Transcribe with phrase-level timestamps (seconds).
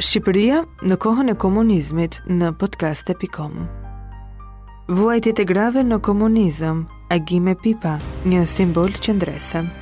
[0.00, 3.58] Shqipëria në kohën e komunizmit në podcast.com
[4.88, 6.80] Vuajtjet e grave në komunizëm,
[7.12, 9.68] agime pipa, një simbol qëndresëm.
[9.68, 9.72] ndresëm.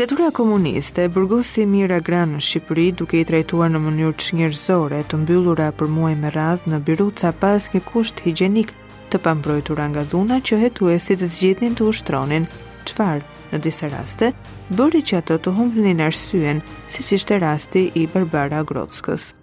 [0.00, 5.18] Diktatura komuniste, burgosi Mira Gra në Shqipëri, duke i trajtuar në mënyrë të shngjërzore, të
[5.20, 8.72] mbyllura për muaj me radhë në biruca pas një kusht higjenik
[9.12, 12.48] të pambrojtura nga dhuna që hetuesit si të ushtronin,
[12.88, 13.20] qfar
[13.52, 14.32] në disa raste,
[14.72, 19.34] bëri që ato të humbnin arsyen, si që ishte rasti i Barbara Grotskës.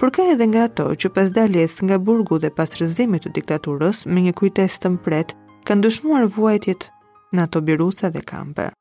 [0.00, 4.24] Përka edhe nga ato që pas daljes nga burgu dhe pas rëzimit të diktaturës me
[4.24, 5.36] një kujtes të mpret,
[5.68, 6.88] kanë dushmuar vuajtjet
[7.36, 8.72] në ato biruca dhe kampe.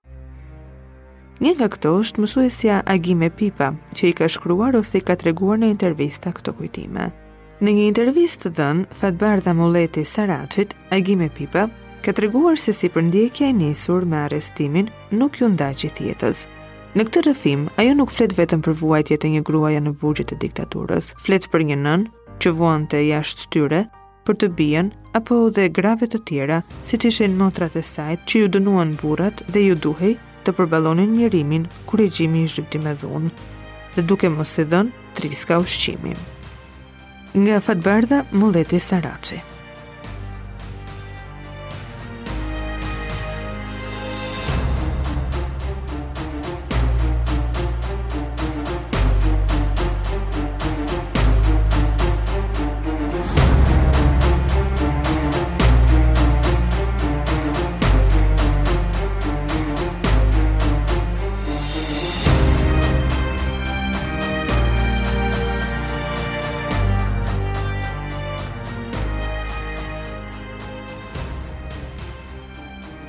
[1.42, 5.58] Një nga këto është mësuesja Agime Pipa, që i ka shkruar ose i ka treguar
[5.58, 7.08] në intervista këto kujtime.
[7.66, 11.64] Në një intervistë të dhënë, fatë bardha moleti Saracit, Agime Pipa,
[12.06, 16.44] ka treguar se si përndjekja e njësur me arestimin nuk ju nda që thjetës.
[16.94, 20.38] Në këtë rëfim, ajo nuk flet vetëm për vuajtje të një gruaja në bugjit të
[20.45, 22.05] diktaturës, flet për një nën,
[22.38, 23.81] që vuante të jashtë tyre,
[24.30, 28.53] për të bijen, apo dhe grave të tjera, si që motrat e sajt që ju
[28.59, 33.30] dënuan burat dhe ju duhej të përbalonin njërimin ku gjimi i shqyti me dhunë,
[33.95, 36.20] dhe duke mos i dhënë, triska ushqimin.
[37.36, 39.39] Nga fatbardha, mulleti Saraci.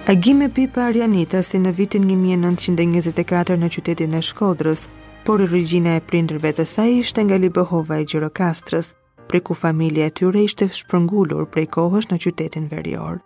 [0.06, 4.88] Agime Pipa Arjanita si në vitin 1924 në qytetin e Shkodrës,
[5.22, 8.96] por i rëgjina e prindrëve të saj ishte nga Libëhova e Gjirokastrës,
[9.30, 13.22] pre ku familje e tyre ishte shprëngullur prej kohësh në qytetin verjor.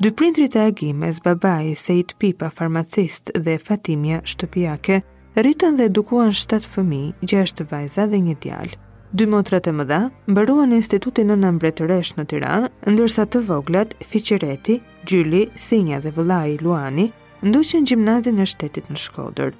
[0.00, 5.02] Dy prindrit e agimes, babaj, Sejt Pipa, farmacist dhe Fatimia, shtëpijake,
[5.36, 8.80] rritën dhe edukuan 7 fëmi, 6 vajza dhe një djalë.
[9.10, 14.82] Dy motrat e mëdha mbaruan në institutin në nëmbretëresh në Tiran, ndërsa të voglat, Fiqereti,
[15.08, 17.06] Gjyli, Sinja dhe Vëllai Luani
[17.48, 19.54] ndoqën gjimnazin e shtetit në Shkodër.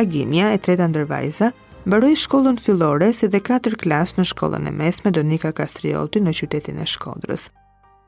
[0.00, 1.52] Agimia, e treta ndër vajza,
[1.86, 6.82] mbaroi shkollën fillore si dhe katër klas në shkollën e mesme Donika Kastrioti në qytetin
[6.82, 7.44] e Shkodrës.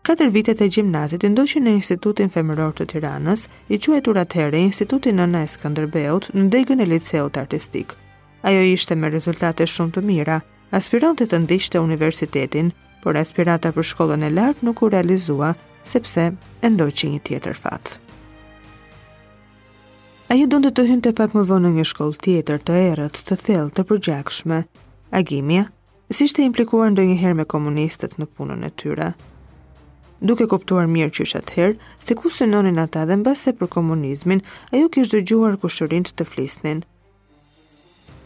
[0.08, 5.44] Katër vitet e gjimnazit ndoqën në Institutin Femëror të Tiranës, i quajtur atëherë Instituti Nëna
[5.46, 7.94] e Skënderbeut në degën e liceut artistik.
[8.42, 10.38] Ajo ishte me rezultate shumë të mira,
[10.80, 12.72] aspironte të ndiqte universitetin,
[13.04, 15.54] por aspirata për shkollën e lartë nuk u realizua,
[15.84, 16.32] sepse
[16.64, 17.98] e ndoj që një tjetër fatë.
[20.30, 23.22] A ju do të hynë të pak më vonë në një shkollë tjetër të erët,
[23.26, 24.64] të thellë, të përgjakshme?
[25.20, 25.68] agimia,
[26.10, 29.12] Si shte implikuar ndoj një herë me komunistët në punën e tyra?
[30.18, 33.70] Duke koptuar mirë që shatë herë, se ku së nonin ata dhe në base për
[33.76, 34.42] komunizmin,
[34.74, 36.80] a ju kështë dëgjuar kushërin të të flisnin?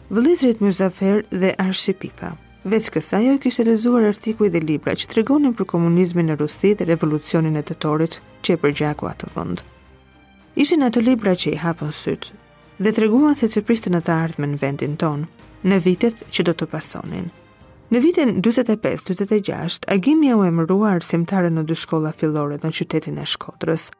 [0.09, 2.33] Vëlizrit Mjuzafer dhe Arshipipa
[2.65, 6.35] Veç kësa, jo i kishtë rezuar artikuj dhe libra që të regonin për komunizmin në
[6.39, 9.61] Rusi dhe revolucionin e të torit që e përgjakua atë vënd.
[10.63, 12.33] Ishin ato libra që i hapën sytë
[12.87, 15.27] dhe të reguan se që priste në të ardhme në vendin tonë,
[15.69, 17.29] në vitet që do të pasonin.
[17.93, 23.91] Në vitin 25-26, Agimi u emëruar arsimtare në dy shkolla fillore në qytetin e Shkodrës.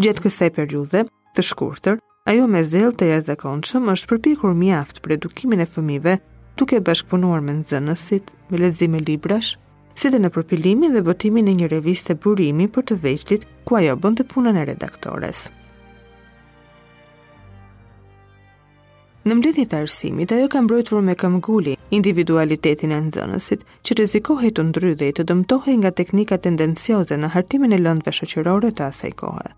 [0.00, 1.04] Gjetë kësaj periude,
[1.36, 2.00] të shkurtër,
[2.32, 6.22] ajo me zelë të jazë është përpikur mjaft për edukimin e fëmive
[6.58, 9.50] duke bashkëpunuar me nxënësit me leximin e librash,
[9.98, 13.96] si dhe në përpilimi dhe botimi e një reviste burimi për të veçtit ku ajo
[14.02, 15.44] bënd të punën e redaktores.
[19.24, 24.66] Në mblidhjet e arsimit, ajo ka mbrojtur me këmbgulli individualitetin e nxënësit, që rrezikohej të
[24.68, 29.54] ndrydhej të dëmtohej nga teknika tendencioze në hartimin e lëndëve shoqërore të asaj kohe.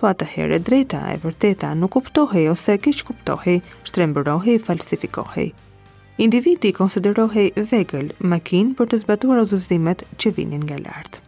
[0.00, 5.52] Po herë, drejta e vërteta nuk kuptohej ose kishë kuptohej, shtrembërohej, falsifikohej.
[6.14, 11.18] Individi konsiderohej vegël makinë për të zbatuar udhëzimet që vinin nga lartë.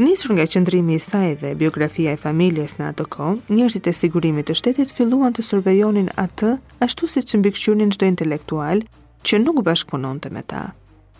[0.00, 4.44] Nisur nga qëndrimi i saj dhe biografia e familjes në atë kohë, njerëzit e sigurisë
[4.48, 6.54] të shtetit filluan të survejonin atë
[6.88, 8.80] ashtu siç mbikëqyrnin çdo intelektual
[9.28, 10.62] që nuk bashkëpunonte me ta.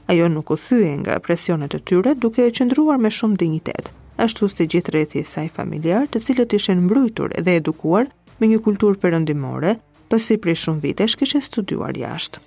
[0.08, 4.48] Ajo nuk u thyje nga presionet e tyre duke e qëndruar me shumë dinjitet, ashtu
[4.48, 8.08] si gjithë rrethi i saj familjar, të cilët ishin mbrujtur dhe edukuar
[8.40, 9.76] me një kulturë perëndimore,
[10.08, 12.40] pasi për shumë vitesh kishin studiuar jashtë.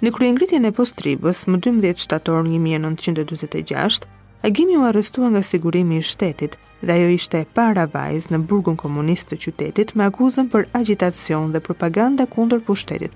[0.00, 4.06] Në kryen e postribës, më 12 shtator një 1926,
[4.42, 9.28] Agimi u arrestua nga sigurimi i shtetit dhe ajo ishte para vajz në burgun komunist
[9.28, 13.12] të qytetit me akuzën për agitacion dhe propaganda kundër për shtetit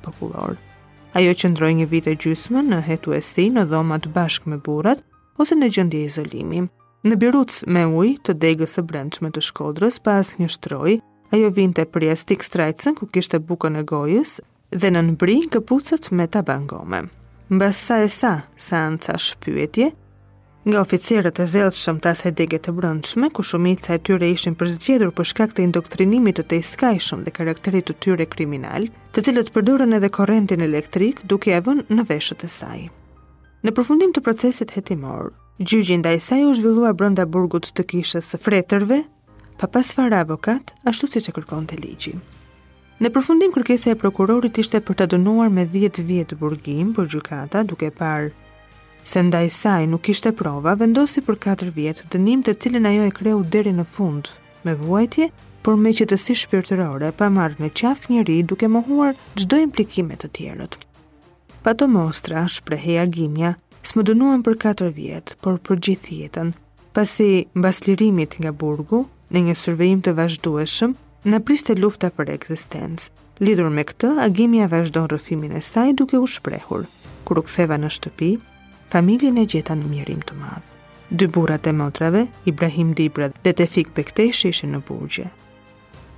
[1.15, 4.99] Ajo që një vite gjysme në hetu e si në dhomat bashk me burat
[5.39, 6.69] ose në gjëndje izolimi.
[7.05, 10.99] Në birut me uj të degës e brendshme të shkodrës pas një shtroj,
[11.33, 14.41] ajo vinte për jastik strajtsën ku kishte buka në gojës
[14.75, 17.05] dhe në nëmbri këpucët me bangome.
[17.51, 19.91] Mbas sa e sa, sa në ca shpyetje,
[20.67, 24.57] nga oficerët e zelë shëmë ta se dege të brëndshme, ku shumica e tyre ishin
[24.59, 29.53] përzgjedhur për shkak të indoktrinimit të të iskajshëm dhe karakterit të tyre kriminal, të cilët
[29.55, 32.81] përdurën edhe korentin elektrik duke e vën në veshët e saj.
[33.65, 35.31] Në përfundim të procesit hetimor,
[35.61, 39.03] gjygjin da i saj u zhvillua brënda burgut të kishës së fretërve,
[39.61, 42.25] pa pas fara avokat, ashtu si që kërkon të ligjim.
[43.03, 47.65] Në përfundim kërkesa e prokurorit ishte për të dënuar me 10 vjet burgim për gjykata,
[47.67, 48.29] duke parë
[49.05, 53.15] se ndaj saj nuk kishte prova, vendosi për 4 vjet dënim të cilën ajo e
[53.19, 54.31] kreu deri në fund
[54.65, 55.27] me vuajtje,
[55.67, 59.61] por me që të si shpirtërore pa marrë në qaf njëri duke mohuar çdo gjdo
[59.67, 60.79] implikimet të tjerët.
[61.67, 66.55] Pa të mostra, shpreheja gimja, s'më dënuan për 4 vjetë, por për gjithjetën,
[66.97, 73.11] pasi mbaslirimit nga burgu, në një survejim të vazhdueshëm, në priste lufta për eksistencë.
[73.43, 76.85] Lidhur me këtë, Agimia vazhdon rrëfimin e saj duke u shprehur.
[77.25, 78.33] Kur u ktheva në shtëpi,
[78.93, 80.69] familjen e gjeta në mirim të madh.
[81.11, 85.29] Dy burrat e motrave, Ibrahim Dibra dhe Tefik Bekteshi ishin në burgje.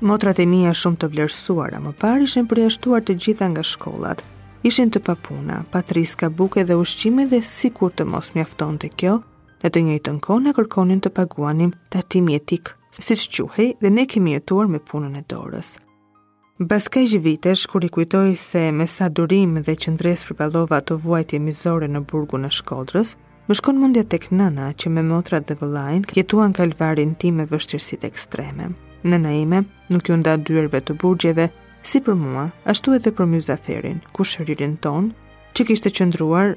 [0.07, 4.25] Motrat e mia shumë të vlerësuara, më parë ishin përjashtuar të gjitha nga shkollat.
[4.67, 9.21] Ishin të papuna, patriska, buke dhe ushqime dhe sikur të mos mjaftonte kjo,
[9.65, 14.05] në të njëjtën kohë na kërkonin të paguanim tatimi etik si që quhej dhe ne
[14.09, 15.71] kemi jetuar me punën e dorës.
[16.71, 20.97] Bas ka gjë vitesh, kur i kujtoj se me sa durim dhe qëndres përpallova të
[21.05, 23.17] vuajtje mizore në burgu në shkodrës,
[23.49, 28.09] më shkon mundja tek nëna që me motrat dhe vëllajn jetuan kalvarin ti me vështirësit
[28.09, 28.71] ekstreme.
[29.07, 29.61] Nëna ime
[29.93, 31.51] nuk ju nda dyrve të burgjeve,
[31.87, 35.13] si për mua, ashtu edhe për mjuzaferin, ku shëririn ton,
[35.55, 36.57] që kishte qëndruar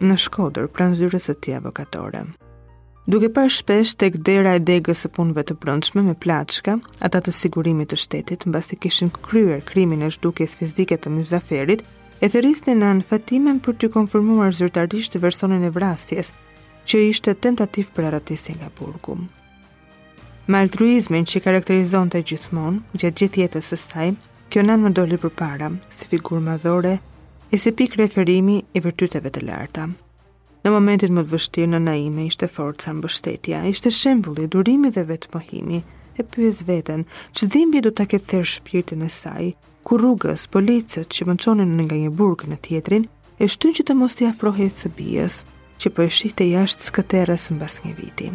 [0.00, 2.24] në shkodër pranë zyrës e ti avokatore.
[3.08, 7.32] Duke par shpesh tek dera e degës së punëve të brendshme me plaçka, ata të
[7.32, 11.80] sigurimit të shtetit, mbasi kishin kryer krimin e zhdukjes fizike të Myzaferit,
[12.20, 16.30] e thërrisnin nën fatimen për të konfirmuar zyrtarisht versionin e vrasjes,
[16.84, 19.16] që ishte tentativ për arratisje nga burgu.
[20.50, 24.12] Me altruizmin që karakterizonte gjithmonë gjatë gjithë jetës së saj,
[24.52, 26.96] kjo nën më doli përpara si figurë madhore
[27.50, 29.88] e si pikë referimi i virtyteve të larta.
[30.60, 35.78] Në momentin më të vështirë në naime ishte forca mbështetja, ishte shembulli, durimi dhe vetmohimi.
[36.18, 39.46] E pyes veten, që dhimbi do të këtë thërë shpirtin e saj,
[39.88, 43.08] ku rrugës, policët që më qonin në nga një burg në tjetrin,
[43.40, 45.36] e shtyn që të mos të jafrohet së bijës,
[45.80, 48.28] që për po shihte jashtë skëterës në bas një viti.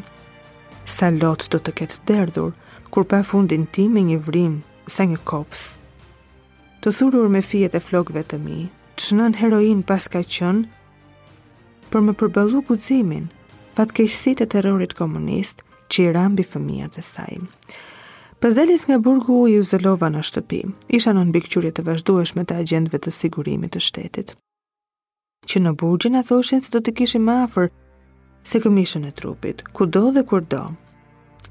[0.97, 2.55] Sa lot do të këtë derdhur,
[2.89, 4.57] kur pa fundin ti me një vrim,
[4.89, 5.67] sa një kops.
[6.81, 8.63] Të thurur me fjet e flokve të mi,
[8.97, 10.65] të shënën heroin pas ka qënë,
[11.93, 13.27] për më përballu guximin,
[13.77, 17.35] fatkeqësitë e terrorit komunist që i rambi fëmijat e saj.
[18.41, 20.59] Pas daljes nga burgu i Uzelova në shtëpi,
[20.97, 24.33] isha në nënbikëqyrje të vazhduesh me të agjendve të sigurimit të shtetit.
[25.49, 27.69] Që në burgjën a thoshin se do të kishim më afer
[28.45, 30.65] se këmishën e trupit, ku do dhe kur do.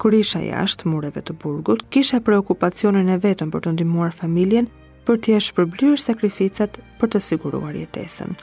[0.03, 4.67] Kur isha jashtë mureve të burgut, kisha preokupacionin e vetën për të ndimuar familjen
[5.07, 8.35] për tje shpërblyrë sakrificat për të siguruar jetesën.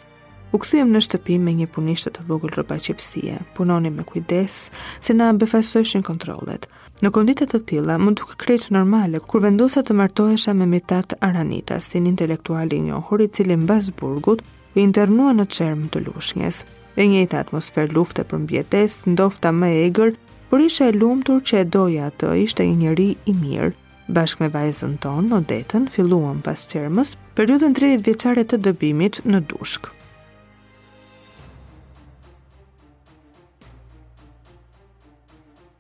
[0.52, 4.58] U kthyem në shtëpi me një punishtë të vogël rroba qipsie, Punonim me kujdes,
[5.00, 6.66] se na befasoheshin kontrollet.
[7.02, 11.78] Në konditet të tilla, më duke krejtë normale kur vendosa të martohesha me Mitat Aranita,
[11.80, 14.44] si një intelektual i njohur i cili mbas burgut
[14.76, 16.66] u internua në qermë të Lushnjës.
[17.00, 20.14] E njëjta atmosferë lufte për mbjetes, ndofta më e egër,
[20.52, 23.72] por isha e lumtur që e doja të ishte një njëri i mirë.
[24.12, 29.46] Bashkë me vajzën tonë, në detën, filluam pas qermës, periudën 30 vjeqare të dëbimit në
[29.56, 29.96] dushkë.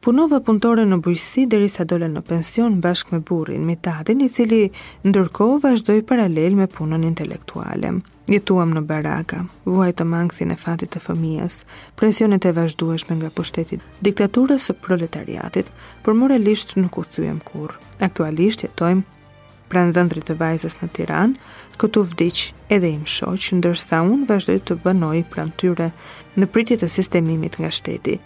[0.01, 4.29] Punova punëtore në bujësi dheri sa dole në pension bashkë me burin, me tatin, i
[4.33, 4.61] cili
[5.05, 7.91] ndërko vazhdoj paralel me punën intelektuale.
[8.31, 11.59] Jetuam në baraka, vuaj të mangësin e fatit të fëmijës,
[12.01, 15.69] presionit e vazhdueshme nga pushtetit, diktaturës së proletariatit,
[16.01, 17.77] por moralisht nuk u thujem kur.
[18.09, 19.05] Aktualisht jetojmë
[19.69, 21.37] pranë zëndrit të vajzës në Tiran,
[21.79, 22.41] këtu vdiq
[22.79, 25.93] edhe im shoqë, ndërsa unë vazhdoj të bënoj pranë tyre
[26.41, 28.17] në pritjet të sistemimit nga shteti,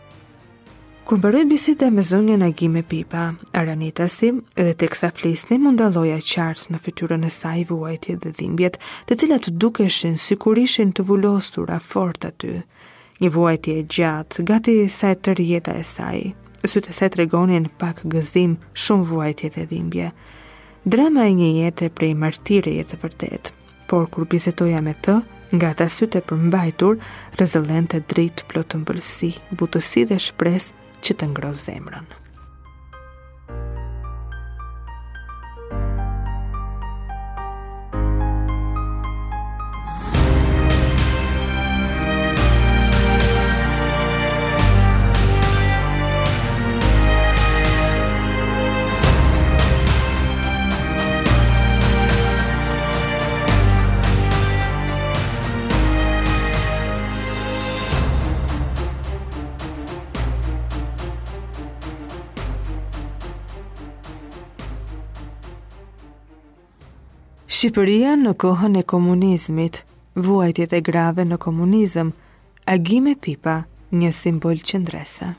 [1.05, 6.71] kur bëroj bisedë me zonjën Agime Pipa, Aranita si, edhe teksa flisni mund dalloja qartë
[6.73, 11.77] në fytyrën e saj vuajtje dhe dhimbjet, të cilat dukeshin si kur ishin të vullosura
[11.77, 12.55] fort aty.
[13.21, 16.23] Një vuajtje e gjatë, gati sa e tërë jeta e saj.
[16.65, 20.07] Sytë se të regonin pak gëzim shumë vuajtje dhe dhimbje.
[20.89, 23.51] Drama e një jetë prej martire jetë vërtet,
[23.91, 25.19] por kur bisetoja me të,
[25.53, 26.97] nga ta sytë e përmbajtur,
[27.37, 29.31] rëzëllente dritë plotën bëllësi,
[29.61, 32.09] butësi dhe shpresë që të ngrozë zemrën.
[67.55, 69.77] Shqipëria në kohën e komunizmit,
[70.25, 72.11] vuajtjet e grave në komunizm,
[72.77, 73.55] agime pipa
[74.03, 75.33] një simbol qëndresa.